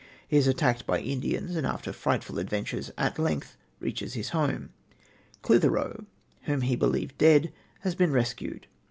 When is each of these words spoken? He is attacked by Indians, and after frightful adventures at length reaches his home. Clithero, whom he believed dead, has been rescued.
He 0.27 0.35
is 0.35 0.47
attacked 0.47 0.87
by 0.87 0.99
Indians, 0.99 1.55
and 1.55 1.67
after 1.67 1.93
frightful 1.93 2.39
adventures 2.39 2.89
at 2.97 3.19
length 3.19 3.55
reaches 3.79 4.15
his 4.15 4.29
home. 4.29 4.71
Clithero, 5.43 6.07
whom 6.45 6.61
he 6.61 6.75
believed 6.75 7.19
dead, 7.19 7.53
has 7.81 7.93
been 7.93 8.11
rescued. 8.11 8.65